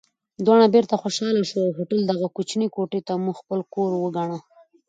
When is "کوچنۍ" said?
2.35-2.67